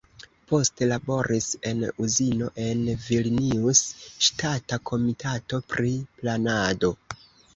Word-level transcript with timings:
Poste 0.51 0.85
laboris 0.91 1.49
en 1.71 1.83
uzino 2.05 2.47
en 2.63 2.81
Vilnius, 3.03 3.81
ŝtata 4.29 4.81
komitato 4.91 5.63
pri 5.75 5.93
planado. 6.23 6.91